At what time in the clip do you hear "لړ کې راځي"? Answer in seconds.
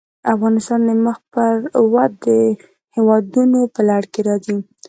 3.89-4.57